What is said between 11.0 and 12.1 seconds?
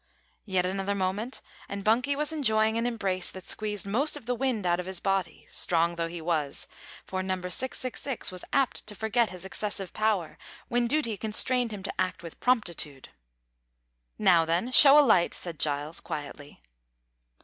constrained him to